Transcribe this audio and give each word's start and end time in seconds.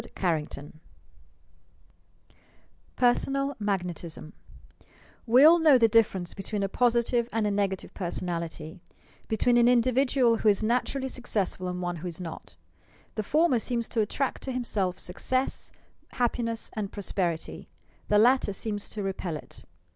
CHAPTER 0.19 0.61
XXXI 0.63 0.73
PERSONAL 2.95 3.55
MAGNETISM 3.59 4.33
We 5.27 5.43
all 5.43 5.59
know 5.59 5.77
the 5.77 5.87
difference 5.87 6.33
between 6.33 6.63
a 6.63 6.67
positive 6.67 7.29
and 7.31 7.45
nega 7.45 7.77
tive 7.77 7.93
personality; 7.93 8.81
between 9.27 9.57
an 9.57 9.67
individual 9.67 10.37
who 10.37 10.49
is 10.49 10.63
natur 10.63 10.97
ally 10.97 11.07
successful 11.07 11.67
and 11.67 11.83
one 11.83 11.97
who 11.97 12.07
is 12.07 12.19
not. 12.19 12.55
The 13.13 13.21
former 13.21 13.59
seems 13.59 13.87
to 13.89 14.01
attract 14.01 14.41
to 14.41 14.51
himself 14.51 14.97
success, 14.97 15.71
happiness 16.13 16.71
and 16.73 16.91
prosperity; 16.91 17.67
the 18.07 18.17
latter 18.17 18.53
seems 18.53 18.89
to 18.89 19.03
repel 19.03 19.37
it. 19.37 19.61